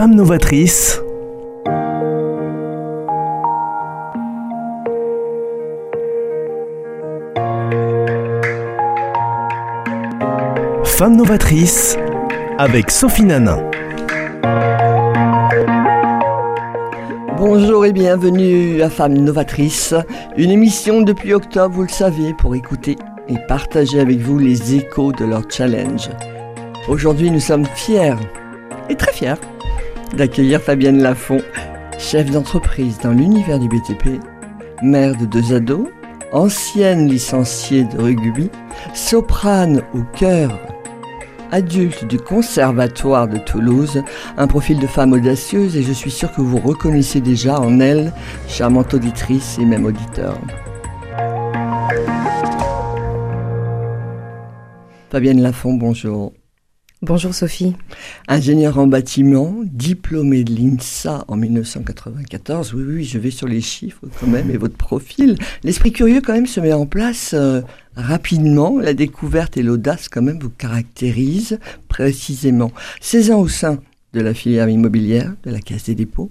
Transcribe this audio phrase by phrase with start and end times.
[0.00, 0.98] Femme novatrice.
[10.84, 11.98] Femme novatrice
[12.56, 13.62] avec Sophie Nanin.
[17.36, 19.94] Bonjour et bienvenue à Femme Novatrice,
[20.38, 22.96] une émission depuis octobre, vous le savez, pour écouter
[23.28, 26.08] et partager avec vous les échos de leur challenge.
[26.88, 28.14] Aujourd'hui, nous sommes fiers,
[28.88, 29.34] et très fiers,
[30.14, 31.40] d'accueillir Fabienne Lafont,
[31.98, 34.20] chef d'entreprise dans l'univers du BTP,
[34.82, 35.88] mère de deux ados,
[36.32, 38.50] ancienne licenciée de rugby,
[38.94, 40.58] soprane au cœur
[41.52, 44.02] adulte du Conservatoire de Toulouse,
[44.36, 48.12] un profil de femme audacieuse et je suis sûr que vous reconnaissez déjà en elle,
[48.48, 50.38] charmante auditrice et même auditeur.
[55.10, 56.32] Fabienne Lafont, bonjour.
[57.02, 57.74] Bonjour Sophie.
[58.28, 62.74] Ingénieur en bâtiment, diplômé de l'INSA en 1994.
[62.74, 65.38] Oui, oui, je vais sur les chiffres quand même et votre profil.
[65.64, 67.62] L'esprit curieux quand même se met en place euh,
[67.96, 68.78] rapidement.
[68.78, 71.58] La découverte et l'audace quand même vous caractérisent
[71.88, 72.70] précisément.
[73.00, 73.78] 16 ans au sein
[74.12, 76.30] de la filière immobilière de la Caisse des dépôts.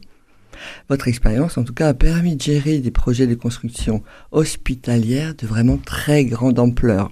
[0.89, 5.47] Votre expérience, en tout cas, a permis de gérer des projets de construction hospitalière de
[5.47, 7.11] vraiment très grande ampleur.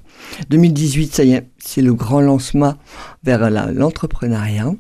[0.50, 2.76] 2018, ça y est, c'est le grand lancement
[3.24, 4.74] vers l'entrepreneuriat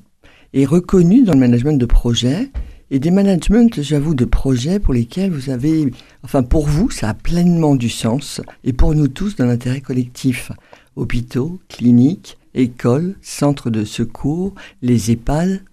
[0.53, 2.49] et reconnu dans le management de projets
[2.89, 5.91] et des managements, j'avoue, de projets pour lesquels vous avez,
[6.23, 10.51] enfin pour vous, ça a pleinement du sens et pour nous tous dans l'intérêt collectif.
[10.95, 15.63] Hôpitaux, cliniques, écoles, centres de secours, les EHPAD,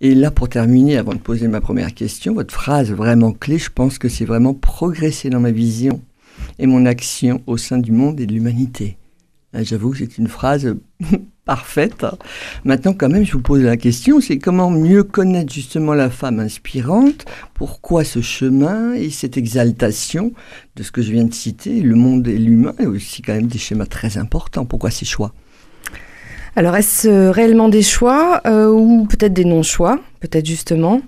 [0.00, 3.70] et là, pour terminer, avant de poser ma première question, votre phrase vraiment clé, je
[3.70, 6.00] pense que c'est vraiment progresser dans ma vision
[6.60, 8.96] et mon action au sein du monde et de l'humanité.
[9.54, 10.76] J'avoue que c'est une phrase
[11.44, 12.06] parfaite.
[12.64, 16.38] Maintenant, quand même, je vous pose la question, c'est comment mieux connaître justement la femme
[16.38, 17.24] inspirante
[17.54, 20.32] Pourquoi ce chemin et cette exaltation
[20.76, 23.46] de ce que je viens de citer, le monde et l'humain, et aussi quand même
[23.46, 25.32] des schémas très importants Pourquoi ces choix?
[26.58, 30.00] Alors, est-ce euh, réellement des choix euh, ou peut-être des non-choix?
[30.18, 31.00] Peut-être justement.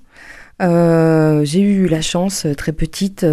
[0.63, 3.27] Euh, j'ai eu la chance, très petite,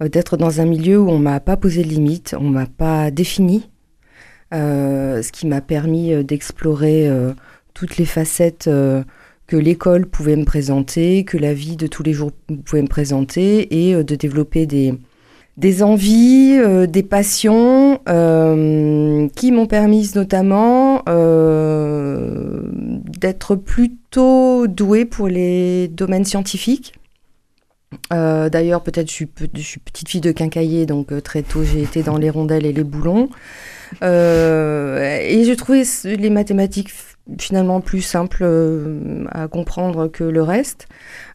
[0.00, 3.68] d'être dans un milieu où on m'a pas posé de limites, on m'a pas défini,
[4.52, 7.10] ce qui m'a permis d'explorer
[7.74, 8.70] toutes les facettes
[9.48, 12.30] que l'école pouvait me présenter, que la vie de tous les jours
[12.64, 14.94] pouvait me présenter, et de développer des,
[15.58, 22.60] des envies, euh, des passions euh, qui m'ont permis notamment euh,
[23.18, 26.94] d'être plutôt douée pour les domaines scientifiques.
[28.10, 29.24] D'ailleurs, peut-être je
[29.54, 32.72] je suis petite fille de quincailler, donc très tôt j'ai été dans les rondelles et
[32.72, 33.30] les boulons.
[34.02, 36.90] et j'ai trouvé les mathématiques
[37.38, 40.88] finalement plus simple euh, à comprendre que le reste.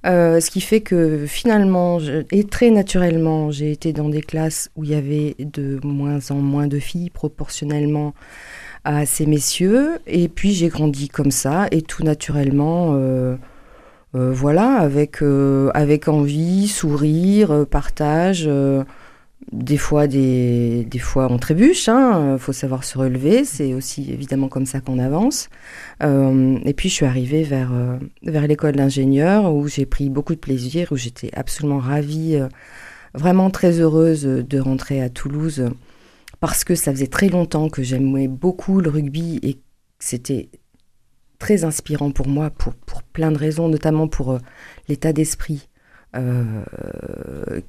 [0.05, 1.99] Euh, ce qui fait que finalement,
[2.31, 6.35] et très naturellement, j'ai été dans des classes où il y avait de moins en
[6.35, 8.13] moins de filles proportionnellement
[8.83, 9.99] à ces messieurs.
[10.07, 12.93] Et puis j'ai grandi comme ça et tout naturellement.
[12.95, 13.35] Euh,
[14.15, 15.23] voilà, avec,
[15.73, 18.47] avec envie, sourire, partage,
[19.51, 24.11] des fois, des, des fois on trébuche, il hein, faut savoir se relever, c'est aussi
[24.11, 25.49] évidemment comme ça qu'on avance.
[26.01, 30.35] Euh, et puis je suis arrivée vers, euh, vers l'école d'ingénieur où j'ai pris beaucoup
[30.35, 32.47] de plaisir, où j'étais absolument ravie, euh,
[33.13, 35.69] vraiment très heureuse de rentrer à Toulouse
[36.39, 39.59] parce que ça faisait très longtemps que j'aimais beaucoup le rugby et
[39.99, 40.49] c'était
[41.39, 44.39] très inspirant pour moi pour, pour plein de raisons, notamment pour
[44.87, 45.69] l'état d'esprit
[46.15, 46.63] euh,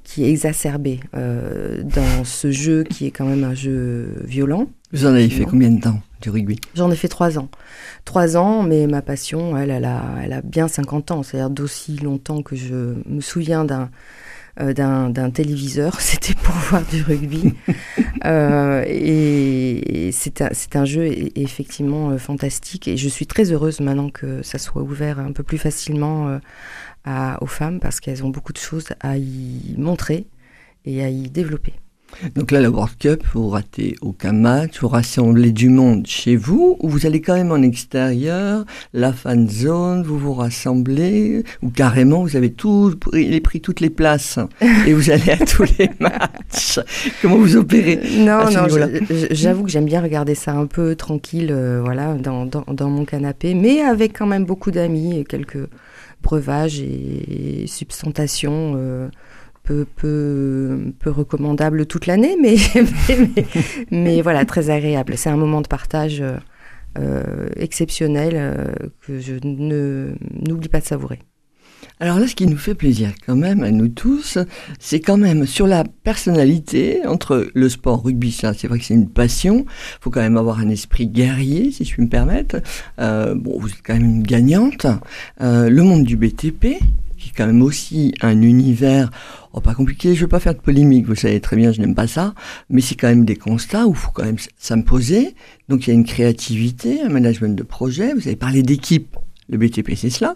[0.03, 4.67] qui est exacerbé euh, dans ce jeu qui est quand même un jeu violent.
[4.91, 6.59] Vous en avez fait combien de temps du rugby?
[6.75, 7.49] J'en ai fait trois ans.
[8.05, 11.23] Trois ans, mais ma passion, elle, elle, a, elle a bien 50 ans.
[11.23, 13.89] C'est-à-dire d'aussi longtemps que je me souviens d'un
[14.61, 17.53] euh, d'un téléviseur, c'était pour voir du rugby.
[18.25, 22.87] euh, et, c'est un, un, jeu effectivement fantastique.
[22.87, 26.39] Et je suis très heureuse maintenant que ça soit ouvert un peu plus facilement
[27.41, 30.27] aux femmes parce qu'elles ont beaucoup de choses à y montrer
[30.85, 31.73] et à y développer.
[32.35, 36.77] Donc là, la World Cup, vous ratez aucun match, vous rassemblez du monde chez vous,
[36.79, 38.63] ou vous allez quand même en extérieur,
[38.93, 43.89] la fan zone, vous vous rassemblez, ou carrément vous avez tout, pris, pris toutes les
[43.89, 44.39] places
[44.87, 46.79] et vous allez à tous les matchs.
[47.21, 48.67] Comment vous opérez Non, non,
[49.31, 53.03] j'avoue que j'aime bien regarder ça un peu tranquille, euh, voilà, dans, dans, dans, mon
[53.03, 55.67] canapé, mais avec quand même beaucoup d'amis et quelques
[56.21, 59.09] breuvage et substantation euh,
[59.63, 62.55] peu, peu, peu, recommandable toute l'année, mais,
[63.91, 65.17] mais, voilà, très agréable.
[65.17, 66.23] C'est un moment de partage
[66.97, 71.19] euh, exceptionnel que je n'oublie pas de savourer.
[71.99, 74.37] Alors là, ce qui nous fait plaisir quand même à nous tous,
[74.79, 78.93] c'est quand même sur la personnalité entre le sport rugby, ça c'est vrai que c'est
[78.93, 82.57] une passion, il faut quand même avoir un esprit guerrier, si je puis me permettre.
[82.99, 84.85] Euh, bon, vous êtes quand même une gagnante.
[85.41, 86.79] Euh, le monde du BTP,
[87.17, 89.09] qui est quand même aussi un univers
[89.53, 91.79] oh, pas compliqué, je ne veux pas faire de polémique, vous savez très bien, je
[91.79, 92.33] n'aime pas ça,
[92.69, 95.33] mais c'est quand même des constats où il faut quand même s'imposer.
[95.69, 99.15] Donc il y a une créativité, un management de projet, vous avez parlé d'équipe,
[99.49, 100.35] le BTP c'est cela.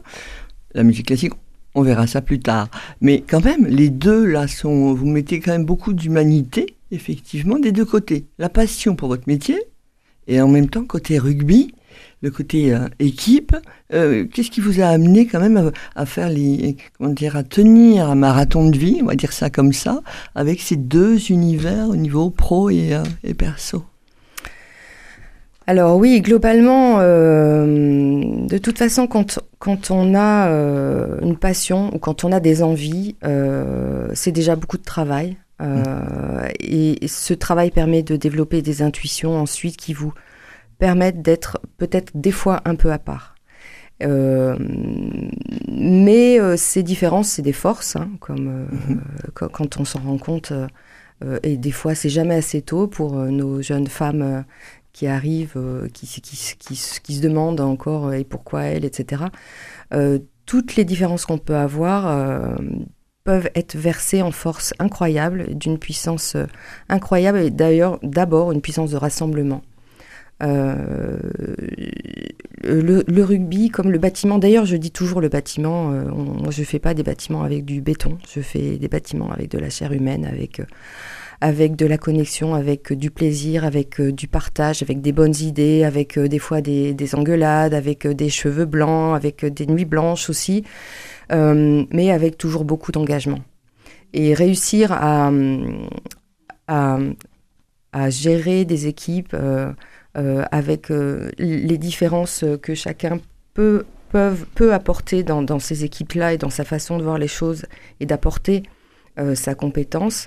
[0.73, 1.33] La musique classique,
[1.75, 2.69] on verra ça plus tard.
[3.01, 4.93] Mais quand même, les deux là sont.
[4.93, 8.25] Vous mettez quand même beaucoup d'humanité, effectivement, des deux côtés.
[8.37, 9.57] La passion pour votre métier
[10.27, 11.73] et en même temps côté rugby,
[12.21, 13.55] le côté euh, équipe.
[13.93, 18.09] Euh, qu'est-ce qui vous a amené quand même à, faire les, comment dire, à tenir
[18.09, 20.01] un marathon de vie, on va dire ça comme ça,
[20.35, 23.83] avec ces deux univers au niveau pro et, euh, et perso?
[25.69, 31.99] Alors oui, globalement, euh, de toute façon, quand, quand on a euh, une passion ou
[31.99, 35.37] quand on a des envies, euh, c'est déjà beaucoup de travail.
[35.59, 35.83] Mm.
[36.59, 40.11] Et, ce travail permet de développer des intuitions ensuite qui vous
[40.79, 43.35] permettent d'être peut-être des fois un peu à part.
[45.67, 49.49] mais ces différences, c'est des forces, hein, comme mm-hmm.
[49.49, 50.51] quand on s'en rend compte.
[51.43, 54.45] et des fois, c'est jamais assez tôt pour nos jeunes femmes
[54.93, 59.25] qui arrivent, euh, qui, se demandent encore euh, et pourquoi elle, etc.
[59.93, 62.57] Euh, toutes les différences qu'on peut avoir
[63.23, 66.35] peuvent être versées en force incroyable, d'une puissance
[66.87, 69.61] incroyable, et d'ailleurs d'abord une puissance de rassemblement.
[70.41, 71.21] le,
[73.21, 77.03] rugby comme le bâtiment, d'ailleurs je dis toujours le bâtiment, moi je fais pas des
[77.03, 80.63] bâtiments avec du béton, je fais des bâtiments avec de la chair humaine, avec
[81.41, 85.35] avec de la connexion, avec euh, du plaisir, avec euh, du partage, avec des bonnes
[85.35, 90.29] idées, avec euh, des fois des, engueulades, avec des cheveux blancs, avec des nuits blanches
[90.29, 90.63] aussi,
[91.31, 93.39] mais avec toujours beaucoup d'engagement.
[94.13, 95.31] Et réussir à,
[96.67, 99.35] à, gérer des équipes
[100.15, 103.19] avec les différences que chacun
[103.53, 103.85] peut,
[104.55, 107.65] peut apporter dans, dans ces équipes-là et dans sa façon de voir les choses
[107.99, 108.63] et d'apporter
[109.35, 110.25] sa compétence,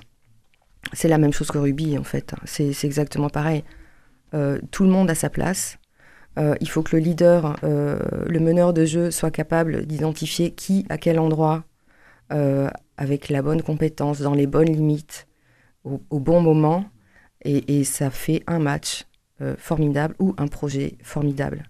[0.91, 2.33] c'est la même chose que rugby en fait.
[2.45, 3.63] C'est exactement pareil.
[4.33, 5.77] Euh, tout le monde a sa place.
[6.39, 10.85] Euh, il faut que le leader, euh, le meneur de jeu, soit capable d'identifier qui,
[10.89, 11.63] à quel endroit,
[12.97, 15.27] avec la bonne compétence, dans les bonnes limites,
[15.83, 16.85] au, bon moment.
[17.45, 19.05] et, ça fait un match
[19.57, 21.69] formidable ou un projet formidable.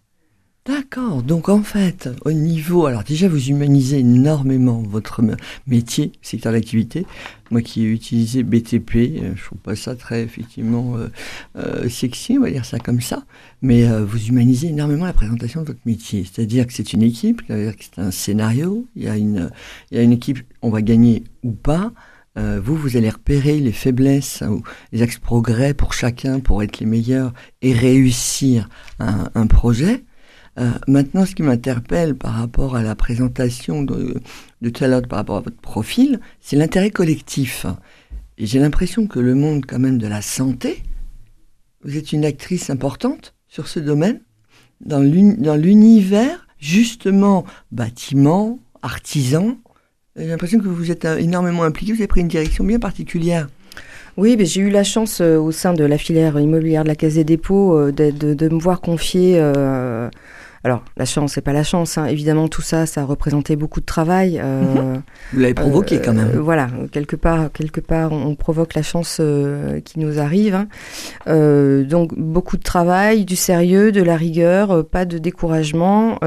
[0.65, 1.23] D'accord.
[1.23, 5.21] Donc en fait, au niveau, alors déjà vous humanisez énormément votre
[5.67, 7.05] métier, secteur d'activité.
[7.51, 11.09] Moi qui ai utilisé BTP, euh, je trouve pas ça très effectivement euh,
[11.57, 13.25] euh, sexy, on va dire ça comme ça.
[13.61, 16.23] Mais vous humanisez énormément la présentation de votre métier.
[16.23, 18.87] C'est-à-dire que c'est une équipe, c'est-à-dire que c'est un scénario.
[18.95, 19.51] Il y a une,
[19.91, 21.91] équipe, on va gagner ou pas.
[22.37, 24.63] vous, vous allez repérer les faiblesses ou
[24.93, 28.69] les axes progrès pour chacun pour être les meilleurs et réussir
[28.99, 30.03] un projet.
[30.59, 34.21] Euh, maintenant, ce qui m'interpelle par rapport à la présentation de,
[34.61, 37.65] de tout à l'heure, par rapport à votre profil, c'est l'intérêt collectif.
[38.37, 40.83] J'ai l'impression que le monde quand même de la santé,
[41.83, 44.21] vous êtes une actrice importante sur ce domaine,
[44.85, 49.57] dans l'univers justement bâtiment, artisan.
[50.15, 53.47] J'ai l'impression que vous êtes énormément impliqué, vous avez pris une direction bien particulière.
[54.15, 57.15] Oui, j'ai eu la chance euh, au sein de la filière immobilière de la Caisse
[57.15, 59.41] des dépôts euh, de, de, me voir confier
[60.65, 61.97] alors, la chance, c'est pas la chance.
[61.97, 62.05] Hein.
[62.05, 64.39] Évidemment, tout ça, ça représentait beaucoup de travail.
[64.41, 64.95] Euh,
[65.33, 66.37] Vous l'avez provoqué quand même.
[66.37, 70.55] Euh, voilà, quelque part, quelque part, on provoque la chance euh, qui nous arrive.
[70.55, 71.83] Hein.
[71.83, 76.17] donc, beaucoup de travail, du sérieux, de la rigueur, pas de découragement.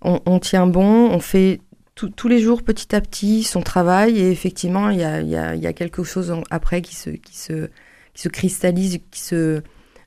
[0.00, 1.60] On, tient bon, on fait
[1.94, 4.18] tous les jours, petit à petit, son travail.
[4.18, 7.38] Et effectivement, il y a, y, a, y a, quelque chose après qui se, qui
[7.38, 7.68] se,
[8.12, 9.62] qui se cristallise, qui se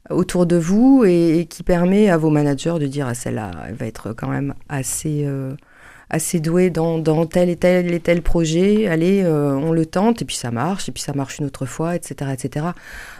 [0.09, 3.85] autour de vous et, qui permet à vos managers de dire ah, celle-là, elle va
[3.85, 5.53] être quand même assez, euh,
[6.09, 8.87] assez douée dans, dans, tel et tel et tel projet.
[8.87, 11.65] Allez, euh, on le tente et puis ça marche et puis ça marche une autre
[11.65, 12.31] fois, etc.
[12.33, 12.65] etc.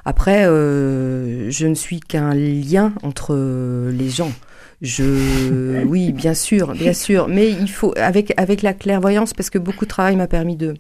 [0.06, 3.36] Après, euh, je ne suis qu'un lien entre
[3.92, 4.32] les gens.
[4.82, 9.60] Je, oui, bien sûr, bien sûr, mais il faut avec avec la clairvoyance parce que
[9.60, 10.74] beaucoup de travail m'a permis de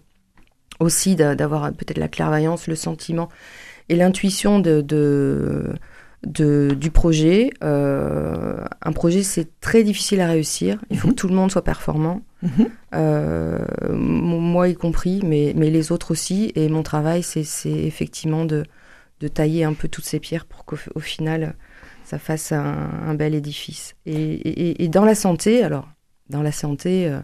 [0.79, 3.29] aussi d'avoir peut-être la clairvoyance, le sentiment
[3.89, 5.74] et l'intuition de,
[6.25, 7.51] du projet.
[7.63, 10.79] Euh, un projet, c'est très difficile à réussir.
[10.89, 11.13] Il faut mhm.
[11.13, 12.21] que tout le monde soit performant.
[12.43, 12.69] Mhm.
[12.93, 16.51] Euh, moi y compris, mais, mais les autres aussi.
[16.55, 18.63] Et mon travail, c'est effectivement de,
[19.19, 21.55] de tailler un peu toutes ces pierres pour qu'au final,
[22.03, 23.95] ça fasse un, bel édifice.
[24.05, 25.87] Et, et, dans la santé, alors,
[26.29, 27.19] dans la santé, euh,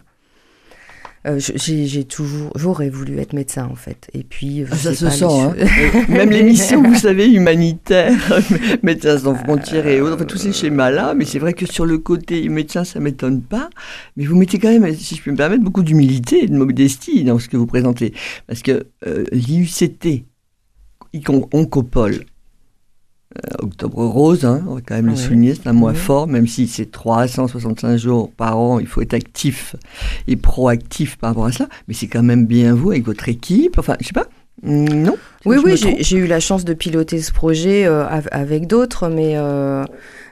[1.26, 4.08] euh, j'ai toujours, j'aurais voulu être médecin en fait.
[4.14, 5.24] Et puis, ah, ça se sent.
[5.24, 5.54] Hein.
[6.08, 8.14] Même l'émission, vous savez, humanitaire,
[8.82, 11.14] médecins sans frontières et autres, enfin, tous ces schémas-là.
[11.14, 13.68] Mais c'est vrai que sur le côté médecin, ça m'étonne pas.
[14.16, 17.24] Mais vous mettez quand même, si je peux me permettre, beaucoup d'humilité et de modestie
[17.24, 18.14] dans ce que vous présentez,
[18.46, 20.24] parce que euh, l'IUCT,
[21.52, 22.24] Oncopole, euh,
[23.60, 26.66] octobre rose, hein, on va quand même le souligner, c'est un mois fort, même si
[26.66, 29.76] c'est 365 jours par an, il faut être actif
[30.26, 33.78] et proactif par rapport à cela, mais c'est quand même bien vous avec votre équipe,
[33.78, 34.26] enfin, je sais pas,
[34.62, 39.08] mm, non Oui, oui, j'ai eu la chance de piloter ce projet euh, avec d'autres,
[39.08, 39.84] mais euh,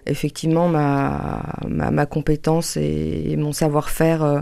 [0.06, 4.40] effectivement, ma, ma, compétence et, mon savoir-faire euh,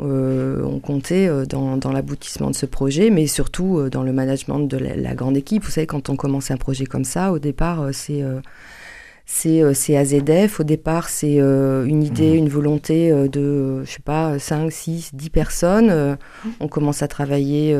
[0.00, 4.76] on comptait euh, dans, l'aboutissement de ce projet, mais surtout euh, dans le management de
[4.76, 5.64] la, grande équipe.
[5.64, 8.24] Vous savez, quand on commence un projet comme ça, au départ, c'est
[9.26, 10.60] c'est AZF.
[10.60, 12.38] Au départ, c'est une idée, mmh.
[12.38, 16.16] une volonté de, je sais pas, 5, 6, 10 personnes.
[16.58, 17.74] on commence à travailler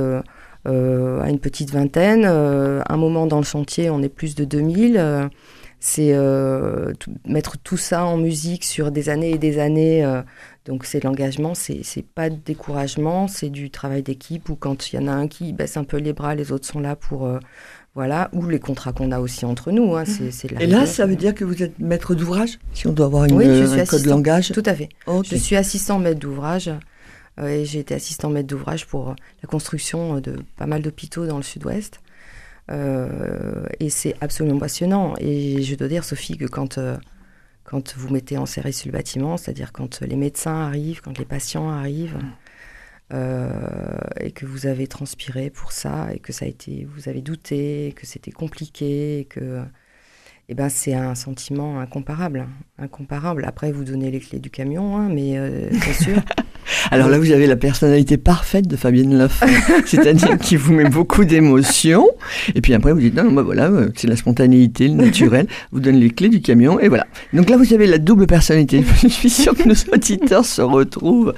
[0.65, 2.25] à une petite vingtaine.
[2.25, 5.31] un moment dans le chantier, on est plus de 2000.
[5.81, 6.15] C'est
[7.27, 10.05] mettre tout ça en musique sur des années et des années
[10.67, 14.99] donc c'est l'engagement, c'est pas de découragement, c'est du travail d'équipe où quand il y
[14.99, 17.39] en a un qui baisse un peu les bras, les autres sont là pour euh,
[17.95, 19.97] voilà, ou les contrats qu'on a aussi entre nous.
[19.97, 23.07] Hein, c'est, Et là, ça veut dire que vous êtes maître d'ouvrage, si on doit
[23.07, 24.53] avoir une, un code de langage.
[24.53, 24.91] Tout à fait.
[25.25, 26.71] Je suis assistant maître d'ouvrage.
[27.39, 31.37] Euh, et j'ai été assistant maître d'ouvrage pour la construction de pas mal d'hôpitaux dans
[31.37, 32.01] le sud-ouest.
[32.71, 35.15] Euh, et c'est absolument passionnant.
[35.19, 36.79] Et je dois dire, Sophie, que quand
[37.71, 41.25] quand vous mettez en série sur le bâtiment, c'est-à-dire quand les médecins arrivent, quand les
[41.25, 42.19] patients arrivent,
[43.13, 47.23] euh, et que vous avez transpiré pour ça, et que ça a été, vous avez
[47.23, 49.63] douté, que c'était compliqué, que,
[50.49, 52.49] eh ben c'est un sentiment incomparable,
[52.79, 53.45] incomparable.
[53.47, 56.17] Après, vous donnez les clés du camion, hein, mais euh, bien sûr.
[56.93, 59.47] Alors là, vous avez la personnalité parfaite de Fabienne Lafont,
[59.87, 62.09] c'est-à-dire qui vous met beaucoup d'émotions.
[62.55, 65.47] Et puis après, vous dites, non, non bah voilà, euh, c'est la spontanéité, le naturel.
[65.73, 67.07] vous donne les clés du camion et voilà.
[67.33, 68.85] Donc là, vous avez la double personnalité.
[69.03, 71.33] Je suis sûr que nos auditeurs se retrouvent.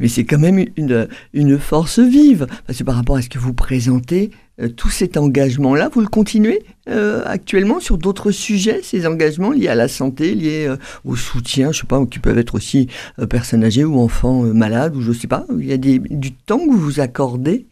[0.00, 2.46] Mais c'est quand même une, une force vive.
[2.66, 4.30] Parce que par rapport à ce que vous présentez,
[4.60, 9.68] euh, tout cet engagement-là, vous le continuez euh, actuellement sur d'autres sujets, ces engagements liés
[9.68, 12.88] à la santé, liés euh, au soutien, je sais pas, qui peuvent être aussi
[13.28, 15.44] personnes âgées ou enfants malades, ou je sais pas.
[15.58, 17.66] Il y a du temps que vous vous accordez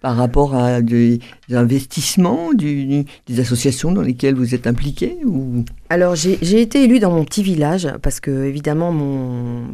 [0.00, 3.06] par rapport à des, investissements, des
[3.38, 5.64] associations dans lesquelles vous êtes impliqué ou...
[5.88, 9.64] Alors j'ai été élue dans mon petit village parce que évidemment mon,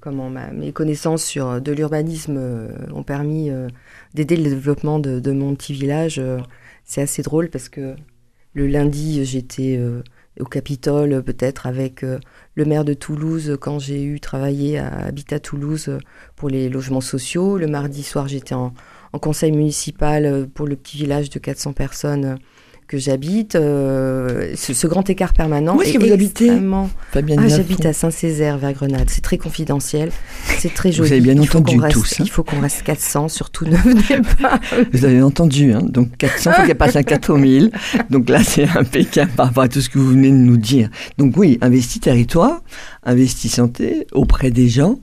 [0.00, 2.40] comment, mes connaissances sur de l'urbanisme
[2.92, 3.50] ont permis
[4.14, 6.18] d'aider le développement de, mon petit village.
[6.18, 6.38] Euh,
[6.84, 7.94] c'est assez drôle parce que
[8.54, 10.02] le lundi, j'étais euh,
[10.38, 12.18] au Capitole, peut-être avec euh,
[12.54, 15.98] le maire de Toulouse quand j'ai eu travaillé à Habitat Toulouse
[16.36, 17.56] pour les logements sociaux.
[17.56, 18.74] Le mardi soir, j'étais en,
[19.12, 22.38] en, conseil municipal pour le petit village de 400 personnes
[22.92, 25.78] que j'habite, euh, ce, grand écart permanent.
[25.78, 29.08] Où est-ce que vous habitez ah, J'habite à Saint-Césaire, vers Grenade.
[29.08, 30.10] C'est très confidentiel,
[30.58, 31.08] c'est très joli.
[31.08, 32.20] Vous avez bien entendu tous.
[32.20, 32.24] Hein.
[32.24, 34.60] Il faut qu'on reste 400, surtout ne venez pas.
[34.92, 37.70] Vous avez entendu, hein donc 400, il faut qu'elle passe à 4000.
[38.10, 40.90] Donc là, c'est impeccable par rapport à tout ce que vous venez de nous dire.
[41.16, 42.60] Donc oui, investi territoire,
[43.04, 44.98] investi santé auprès des gens.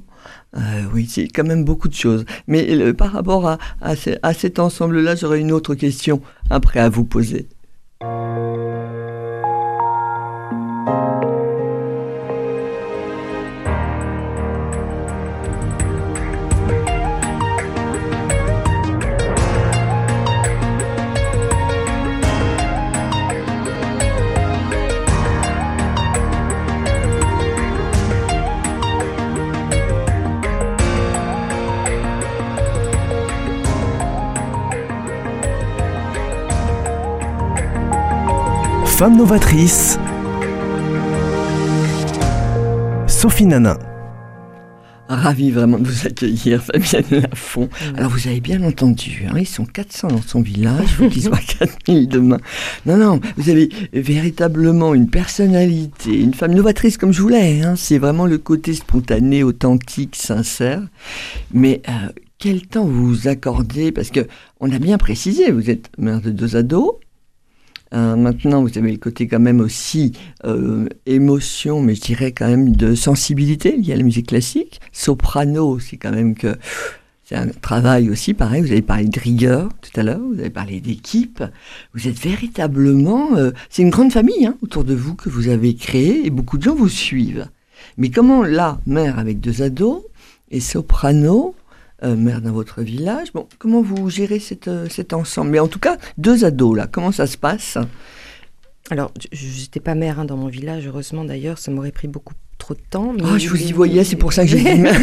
[0.58, 2.26] Euh, oui, c'est quand même beaucoup de choses.
[2.48, 7.06] Mais euh, par rapport à, à cet ensemble-là, j'aurais une autre question après à vous
[7.06, 7.48] poser.
[39.20, 40.00] Femme novatrice,
[43.06, 43.78] Sophie Nanin.
[45.10, 47.68] Ravi vraiment de vous accueillir, Fabienne Lafont.
[47.98, 51.24] Alors vous avez bien entendu, hein, ils sont 400 dans son village, il faut qu'ils
[51.24, 52.38] soient 4000 demain.
[52.86, 57.62] Non, non, vous avez véritablement une personnalité, une femme novatrice comme je voulais.
[57.62, 60.82] Hein, c'est vraiment le côté spontané, authentique, sincère.
[61.54, 62.08] Mais euh,
[62.38, 63.92] quel temps vous vous accordez?
[63.92, 64.22] Parce que
[64.62, 66.94] on a bien précisé, vous êtes mère de deux ados,
[67.94, 70.14] euh, maintenant, vous avez le côté quand même aussi
[70.46, 74.80] euh, émotion, mais je dirais quand même de sensibilité liée à la musique classique.
[74.92, 76.56] Soprano, c'est quand même que
[77.24, 80.50] c'est un travail aussi, pareil, vous avez parlé de rigueur tout à l'heure, vous avez
[80.50, 81.44] parlé d'équipe,
[81.94, 85.76] vous êtes véritablement, euh, c'est une grande famille hein, autour de vous que vous avez
[85.76, 87.48] créée et beaucoup de gens vous suivent.
[87.98, 90.02] Mais comment là, mère avec deux ados
[90.52, 91.54] et soprano,
[92.04, 95.52] euh, mère dans votre village, bon, comment vous gérez euh, cet ensemble?
[95.52, 97.78] Mais en tout cas, deux ados là, comment ça se passe?
[98.92, 102.34] Alors, je n'étais pas mère hein, dans mon village, heureusement d'ailleurs, ça m'aurait pris beaucoup
[102.58, 103.14] trop de temps.
[103.14, 105.00] Mais oh, je vous y voyais, c'est pour ça que j'ai dit mère.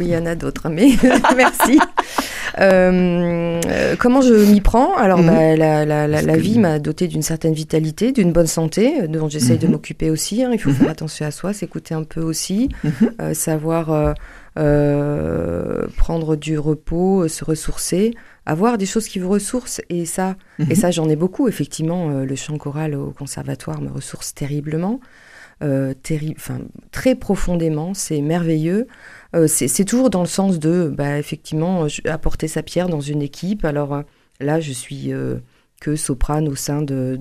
[0.00, 0.90] il y en a d'autres, mais
[1.36, 1.78] merci.
[2.58, 3.60] Euh,
[3.98, 4.94] comment je m'y prends?
[4.94, 5.26] Alors, mhm.
[5.26, 9.72] bah, la, vie m'a doté d'une certaine vitalité, d'une bonne santé, dont j'essaye de mhm.
[9.72, 10.42] m'occuper aussi.
[10.42, 10.50] Hein.
[10.52, 10.76] Il faut mhm.
[10.76, 12.68] faire attention à soi, s'écouter un peu aussi,
[13.20, 14.14] euh, savoir
[14.56, 18.14] prendre du repos, se ressourcer
[18.46, 19.82] avoir des choses qui vous ressourcent.
[19.90, 20.74] Et ça, et mhm.
[20.74, 21.48] ça j'en ai beaucoup.
[21.48, 25.00] Effectivement, euh, le chant choral au conservatoire me ressource terriblement.
[25.62, 25.94] Euh,
[26.36, 26.60] enfin,
[26.92, 28.86] très profondément, c'est merveilleux.
[29.34, 33.64] Euh, c'est toujours dans le sens de, bah, effectivement, apporter sa pierre dans une équipe.
[33.64, 34.02] Alors
[34.40, 35.12] là, je suis
[35.80, 37.18] que soprane au sein de,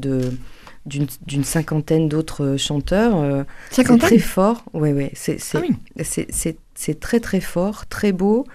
[0.85, 3.45] d'une cinquantaine d'autres chanteurs.
[3.71, 4.63] c'est très fort.
[4.73, 5.11] Ouais, ouais.
[5.15, 5.61] C'est ah
[6.75, 8.45] c'est très très fort, très beau.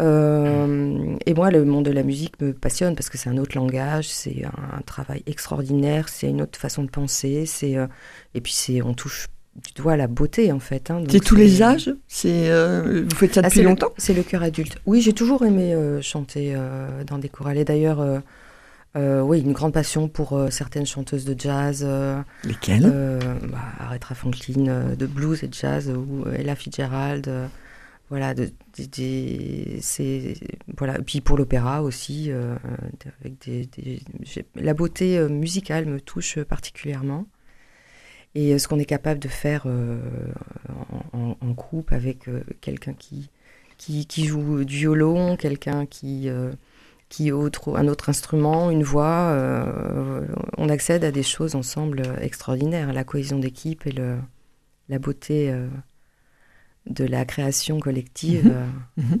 [0.00, 3.56] Euh, et moi, le monde de la musique me passionne parce que c'est un autre
[3.56, 7.86] langage, c'est un, travail extraordinaire, c'est une autre façon de penser, c'est euh,
[8.34, 10.90] et puis c'est on touche du doigt la beauté en fait.
[10.90, 13.92] Hein, c'est tous les âges C'est euh, vous faites ça ah, depuis longtemps?
[13.98, 14.78] C'est le cœur adulte.
[14.86, 16.56] Oui, j'ai toujours aimé chanter
[17.06, 17.58] dans des chorales.
[17.58, 18.22] Et d'ailleurs,
[18.96, 21.86] oui, une grande passion pour certaines chanteuses de jazz.
[22.44, 22.90] Lesquelles?
[23.42, 27.30] bah, Aretha Franklin, de blues et de jazz, ou Ella Fitzgerald
[28.10, 28.50] voilà, de,
[30.76, 30.98] voilà.
[31.00, 32.56] Puis pour l'opéra aussi, euh,
[33.20, 34.00] avec des,
[34.54, 37.26] la beauté euh, musicale me touche particulièrement.
[38.34, 39.66] Et euh, ce qu'on est capable de faire
[41.12, 42.28] en, groupe avec
[42.60, 43.30] quelqu'un qui,
[43.78, 46.28] qui, qui, joue du violon, quelqu'un qui
[47.08, 49.36] qui autre, un autre instrument, une voix,
[50.56, 54.18] on accède à des choses ensemble extraordinaires, la cohésion d'équipe et le,
[54.88, 55.54] la beauté
[56.86, 58.44] de la création collective.
[58.44, 58.52] Mhm.
[58.52, 59.20] Euh, mhm.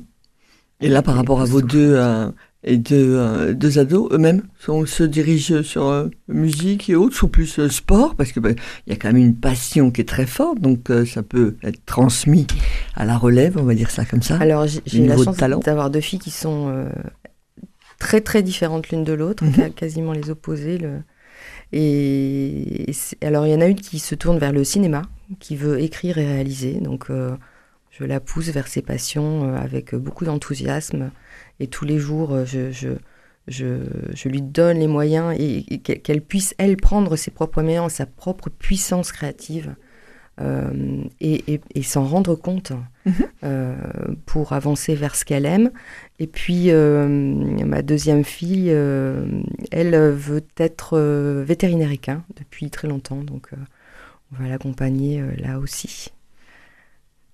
[0.80, 2.28] Et là, par rapport à vos deux, euh,
[2.64, 8.16] et deux, euh, deux ados, eux-mêmes, se dirigent sur musique et autres, sont plus sport,
[8.16, 8.56] parce qu'il ben,
[8.88, 12.48] y a quand même une passion qui est très forte, donc ça peut être transmis
[12.94, 14.38] à la relève, on va dire ça comme ça.
[14.38, 16.88] Alors, j'ai la chance d'avoir deux filles qui sont
[18.00, 19.72] très très différentes l'une de l'autre, mhm.
[19.74, 20.78] quasiment les opposés.
[20.78, 20.98] Le...
[21.70, 22.90] Et,
[23.22, 25.02] alors, il y en a une qui se tourne vers le cinéma,
[25.38, 27.08] qui veut écrire et réaliser, donc
[28.06, 31.10] la pousse vers ses passions euh, avec beaucoup d'enthousiasme.
[31.60, 32.88] Et tous les jours, euh, je, je,
[33.48, 38.50] je, lui donne les moyens et, qu'elle puisse, elle, prendre ses propres moyens, sa propre
[38.50, 39.74] puissance créative.
[40.40, 42.72] Euh, et, et, s'en rendre compte
[43.04, 44.16] mhm.
[44.24, 45.70] pour avancer vers ce qu'elle aime.
[46.18, 50.98] Et puis, ma deuxième fille, elle veut être
[51.46, 53.50] vétérinaire équin depuis très longtemps, donc
[54.32, 56.12] on va l'accompagner là aussi.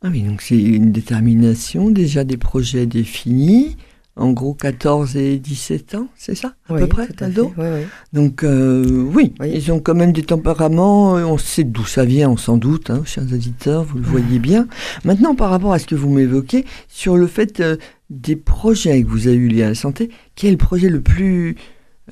[0.03, 3.77] Ah oui, donc c'est une détermination, déjà des projets définis,
[4.15, 7.81] en gros 14 et 17 ans, c'est ça à peu près, oui, oui.
[8.13, 12.37] Donc euh, oui, ils ont quand même des tempéraments, on sait d'où ça vient, on
[12.37, 14.69] s'en doute, hein, chers auditeurs, vous le voyez bien.
[15.05, 17.77] Maintenant, par rapport à ce que vous m'évoquez, sur le fait euh,
[18.09, 21.01] des projets que vous avez eu liés à la santé, quel est le projet le
[21.01, 21.57] plus,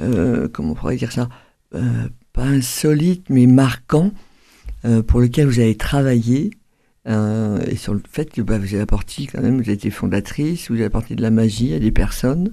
[0.01, 1.29] euh, comment on pourrait dire ça,
[2.33, 4.11] pas insolite, mais marquant,
[5.07, 6.51] pour lequel vous avez travaillé
[7.09, 10.69] euh, et sur le fait que bah, vous avez apporté quand même, vous êtes fondatrice,
[10.71, 12.53] vous avez apporté de la magie à des personnes,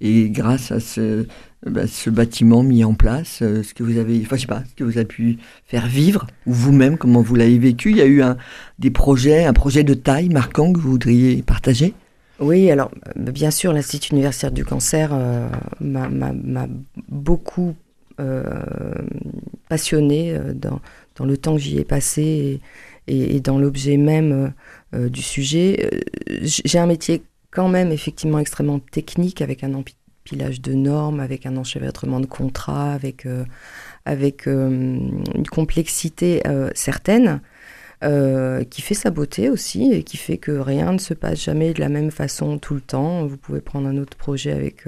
[0.00, 1.26] et grâce à ce,
[1.66, 4.74] bah, bâtiment mis en place, euh, ce que vous avez, enfin je sais pas, ce
[4.74, 8.06] que vous avez pu faire vivre, ou vous-même, comment vous l'avez vécu, il y a
[8.06, 8.38] eu un,
[8.78, 11.92] des projets, un projet de taille marquant que vous voudriez partager?
[12.38, 15.46] Oui, alors bien sûr, l'Institut universitaire du cancer euh,
[15.80, 16.66] m'a
[17.08, 17.74] beaucoup
[19.70, 20.80] passionné dans,
[21.16, 22.60] dans, le temps que j'y ai passé.
[23.06, 24.48] Et, dans l'objet même euh,
[24.94, 25.90] euh, du sujet.
[25.92, 31.46] Euh, j'ai un métier quand même effectivement extrêmement technique avec un empilage de normes, avec
[31.46, 33.26] un enchevêtrement de contrats, avec,
[34.04, 36.40] avec une complexité
[36.74, 37.40] certaine.
[38.70, 41.80] qui fait sa beauté aussi et qui fait que rien ne se passe jamais de
[41.80, 43.26] la même façon tout le temps.
[43.26, 44.86] Vous pouvez prendre un autre projet avec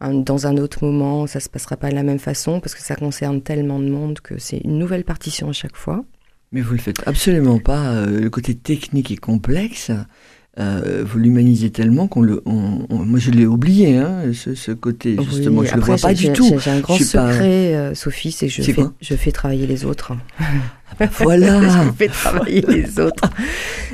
[0.00, 2.96] dans un autre moment, ça se passera pas de la même façon parce que ça
[2.96, 6.04] concerne tellement de monde que c'est une nouvelle partition à chaque fois.
[6.52, 7.92] Mais vous le faites absolument pas.
[7.92, 9.92] Euh, le côté technique et complexe,
[10.58, 12.42] euh, vous l'humanisez tellement qu'on le.
[12.44, 15.60] on- on- moi, je l'ai oublié, hein, ce, ce côté, justement.
[15.60, 16.52] Oui, je le après, vois pas du tout.
[16.58, 19.84] j'ai- un grand pas- secret, euh, Sophie, c'est que je fais, je fais travailler les
[19.84, 20.12] autres.
[21.20, 21.60] Voilà.
[21.86, 23.30] je fais travailler les autres.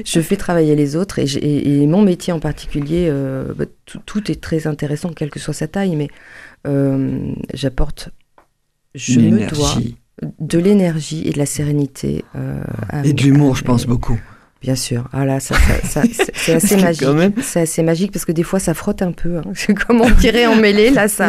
[0.04, 3.66] Je fais travailler les autres et, j'ai- et- et mon métier en particulier, euh, bah,
[4.06, 6.08] tout, est très intéressant, quelle que soit sa taille, mais
[7.54, 8.08] j'apporte,
[8.94, 9.74] je Une me dois.
[10.40, 12.24] De l'énergie et de la sérénité.
[12.36, 12.60] euh,
[13.04, 14.18] Et de l'humour, je pense beaucoup.
[14.62, 15.06] Bien sûr.
[15.12, 16.02] Ah là, ça, ça- ça-
[16.34, 17.34] c'est assez que magique.
[17.42, 19.36] C'est assez magique parce que des fois, ça frotte un peu.
[19.36, 19.42] hein.
[19.54, 20.90] C'est comme on dirait en mêlée.
[20.90, 21.28] Là, ça,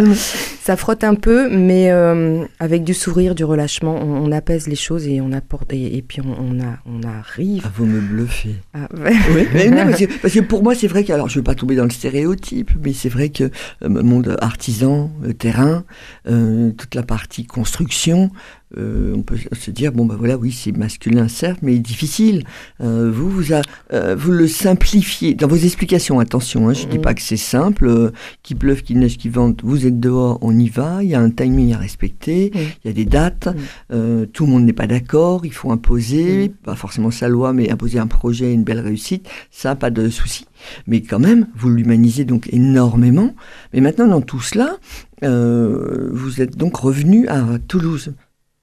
[0.62, 4.78] ça frotte un peu, mais euh, avec du sourire, du relâchement, on, on apaise les
[4.78, 5.74] choses et on apporte.
[5.74, 7.64] Et, et puis on, on a, on arrive.
[7.66, 8.56] Ah, vous me bluffez.
[8.74, 11.34] à- Oui, mais non, parce, que, parce que pour moi, c'est vrai que, alors je
[11.36, 13.50] ne veux pas tomber dans le stéréotype, mais c'est vrai que euh,
[13.82, 15.84] le monde artisan, le terrain,
[16.30, 18.32] euh, toute la partie construction,
[18.78, 22.44] euh, on peut se dire, bon, ben voilà, oui, c'est masculin, certes, mais difficile.
[22.82, 23.62] Euh, vous, vous, a-
[23.94, 27.04] euh, vous le simplifiez dans vos explications, attention, hein, je ne dis Mhm.
[27.04, 28.12] pas que c'est simple, euh,
[28.44, 31.22] qu'il pleuve, qu'il neige, qu'il vente, vous êtes dehors, on y va, il y a
[31.22, 33.48] un timing à respecter, il y a des dates,
[33.94, 37.72] euh, tout le monde n'est pas d'accord, il faut imposer, pas forcément sa loi, mais
[37.72, 40.46] imposer un projet, une belle réussite, ça, pas de souci.
[40.88, 43.34] Mais quand même, vous l'humanisez donc énormément.
[43.74, 44.78] Mais maintenant, dans tout cela,
[45.24, 48.14] euh, vous êtes donc revenu à Toulouse.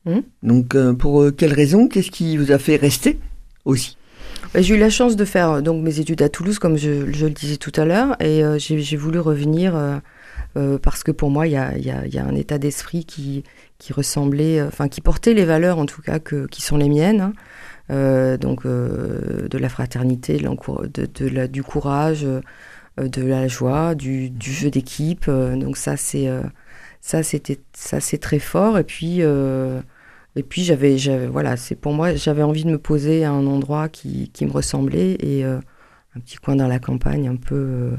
[0.07, 0.23] Mhm.
[0.43, 1.89] Donc, euh, pour euh, quelle raison?
[1.89, 3.19] Qu'est-ce qui vous a fait rester
[3.65, 3.97] aussi?
[4.53, 7.11] Bah, J'ai eu la chance de faire euh, donc mes études à Toulouse, comme je,
[7.13, 9.97] je le disais tout à l'heure, et euh, j'ai voulu revenir euh,
[10.57, 12.35] euh, parce que pour moi, il y a, il y a- il y a un
[12.35, 13.45] état d'esprit qui,
[13.79, 17.21] qui ressemblait, enfin qui portait les valeurs en tout cas que, qui sont les miennes.
[17.91, 18.37] hein.
[18.41, 22.27] Donc de la fraternité, de l'encour- de, de la- du courage,
[22.99, 25.29] de la joie, du, du jeu d'équipe.
[25.29, 26.29] donc ça c'est
[27.01, 28.79] ça c'était ça c'est très fort.
[28.79, 29.21] Et puis
[30.37, 30.97] et puis j'avais,
[31.29, 34.51] voilà, c'est pour moi, j'avais envie de me poser à un endroit qui, qui me
[34.51, 35.59] ressemblait et euh,
[36.17, 37.97] un petit coin dans la campagne, un peu, euh,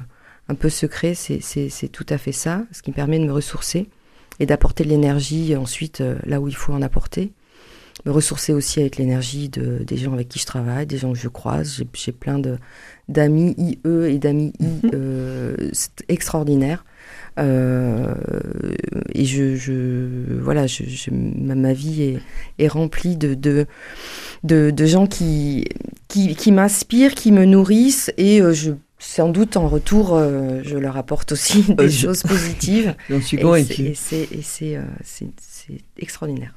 [0.50, 3.90] un peu secret, c'est tout à fait ça, ce qui me permet de me ressourcer
[4.40, 7.32] et d'apporter de l'énergie ensuite euh, là où il faut en apporter.
[8.06, 11.18] Me ressourcer aussi avec l'énergie de, des gens avec qui je travaille, des gens que
[11.18, 11.82] je croise.
[11.94, 12.58] J'ai, plein de,
[13.10, 16.86] d'amis IE et d'amis I euh, c'est extraordinaires.
[17.40, 18.14] Euh,
[19.14, 22.20] et je, je voilà, je, je- ma, ma vie est,
[22.60, 23.66] est remplie de, de,
[24.44, 25.66] de, de gens qui,
[26.08, 30.78] qui, qui m'inspirent, qui me nourrissent, et euh, je, sans doute en retour, euh, je
[30.78, 32.96] leur apporte aussi des choses positives.
[33.10, 33.94] J'en suis et convaincu.
[33.96, 34.28] c'est-
[34.62, 35.28] et euh, c'est
[35.98, 36.54] extraordinaire.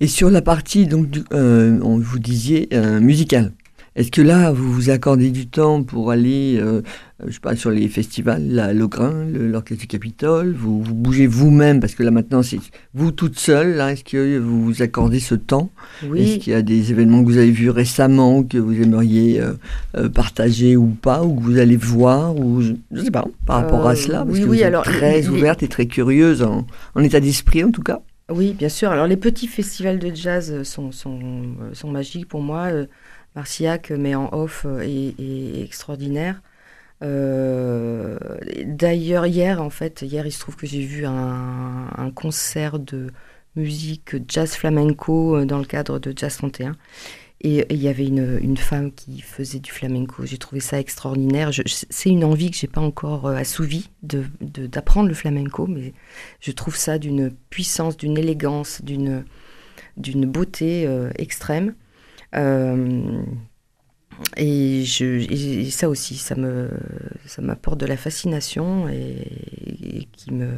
[0.00, 3.52] Et sur la partie, donc, du- euh, on vous disiez, euh, musicale,
[3.94, 6.82] est-ce que là, vous vous accordez du temps pour aller, euh,
[7.26, 11.80] je sais pas, sur les festivals, la Logrin, l'Orchestre du Capitole, vous, vous bougez vous-même,
[11.80, 12.58] parce que là maintenant, c'est
[12.92, 15.70] vous toute seule, là, est-ce que vous vous accordez ce temps?
[16.02, 19.40] Est-ce Oui, qu'il y a des événements que vous avez vus récemment, que vous aimeriez
[19.40, 19.54] euh,
[19.96, 23.62] euh, partager ou pas, ou que vous allez voir, ou je ne sais pas, par
[23.62, 25.86] rapport Euh, à cela, parce oui, que oui, vous êtes alors, très ouverte et très
[25.86, 28.02] curieuse, en, en état d'esprit en tout cas.
[28.30, 28.90] Oui, bien sûr.
[28.90, 31.20] Alors les petits festivals de jazz sont, sont,
[31.60, 32.66] euh, sont magiques pour moi.
[32.72, 32.86] Euh,
[33.36, 36.42] Marciac, mais en off, euh, est, extraordinaire.
[37.02, 38.18] Euh,
[38.66, 43.12] D'ailleurs, hier, en fait, hier, il se trouve que j'ai vu un, un concert de
[43.56, 46.76] musique jazz flamenco euh, dans le cadre de Jazz 31.
[47.42, 50.24] Et il y avait une, une femme qui faisait du flamenco.
[50.24, 51.50] J'ai trouvé ça extraordinaire.
[51.66, 55.92] C'est une envie que j'ai pas encore euh, assouvie de de- d'apprendre le flamenco, mais
[56.40, 61.74] je trouve ça d'une puissance, d'une élégance, d'une beauté euh, extrême.
[62.36, 63.22] Euh,
[64.36, 66.70] et, je, ça aussi, ça me
[67.26, 70.56] ça m'apporte de la fascination et, qui me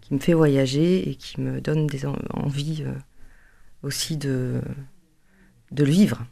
[0.00, 2.84] qui me fait voyager et qui me donne des en- envies
[3.82, 4.60] aussi de
[5.72, 6.24] de le vivre.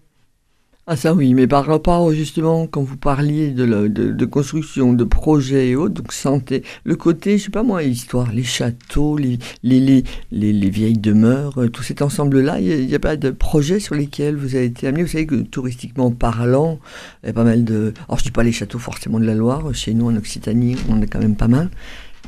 [0.91, 5.69] Ah ça oui, mais par rapport justement quand vous parliez de, de, construction, de projets
[5.69, 9.81] et autres, donc santé, le côté, je sais pas moi, histoire, les châteaux, les, les,
[9.81, 13.81] les, les, les vieilles demeures, euh, tout cet ensemble-là, il n'y a, pas de projets
[13.81, 15.03] sur lesquels vous avez été amené?
[15.03, 16.79] Vous savez que touristiquement parlant,
[17.23, 17.93] il y a pas mal de...
[18.09, 21.03] Alors je dis pas les châteaux forcément de la Loire, chez nous en Occitanie, on
[21.03, 21.69] a quand même pas mal.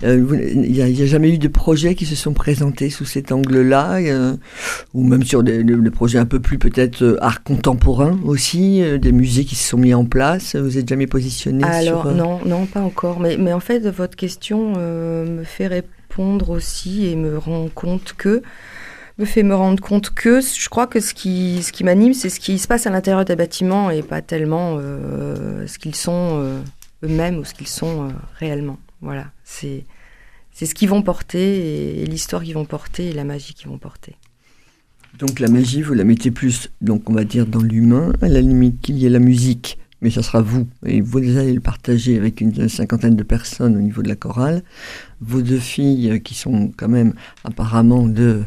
[0.05, 3.97] Euh, Il n'y a, jamais eu de projets qui se sont présentés sous cet angle-là,
[3.97, 4.37] euh,
[4.95, 9.45] ou même sur des, projets un peu plus peut-être euh, art contemporain aussi, des musées
[9.45, 10.57] qui se sont mis en place.
[10.57, 13.21] Vous êtes jamais positionné Alors sur non, non, pas encore.
[13.21, 18.43] Mais, mais en fait, votre question me fait répondre aussi et me rend compte que
[19.21, 22.31] me fait me rendre compte que je crois que ce qui, ce qui m'anime, c'est
[22.31, 26.41] ce qui se passe à l'intérieur des bâtiments et pas tellement euh, ce qu'ils sont
[26.41, 26.61] euh,
[27.05, 28.79] eux-mêmes ou ce qu'ils sont euh, réellement.
[29.01, 29.85] Voilà, c'est
[30.53, 33.79] c'est ce qu'ils vont porter et, l'histoire qu'ils vont porter et la magie qu'ils vont
[33.79, 34.17] porter.
[35.19, 38.41] Donc la magie, vous la mettez plus, donc on va dire dans l'humain, à la
[38.41, 40.67] limite qu'il y ait la musique mais ça sera vous.
[40.87, 44.63] Et vous allez le partager avec une cinquantaine de personnes au niveau de la chorale.
[45.21, 47.13] Vos deux filles, qui sont quand même
[47.45, 48.45] apparemment de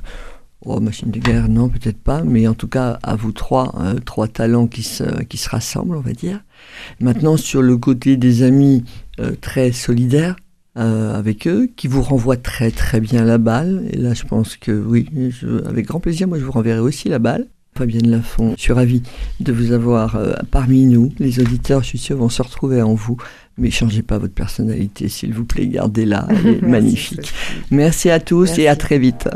[0.65, 3.95] Oh, machine de guerre, non, peut-être pas, mais en tout cas, à vous trois, euh,
[3.99, 6.39] trois talents qui se, qui se rassemblent, on va dire.
[7.01, 8.85] Maintenant, sur le côté des amis
[9.19, 10.37] euh, très solidaires
[10.77, 14.57] euh, avec eux, qui vous renvoient très très bien la balle, et là, je pense
[14.57, 17.47] que oui, je, avec grand plaisir, moi, je vous renverrai aussi la balle.
[17.75, 19.01] Fabienne Lafont, je suis ravi
[19.39, 21.11] de vous avoir parmi nous.
[21.17, 23.17] Les auditeurs, je suis sûr, vont se retrouver en vous.
[23.57, 27.33] Mais changez pas votre personnalité, s'il vous plaît, gardez-la, elle est magnifique.
[27.71, 29.27] Merci à tous et à très vite.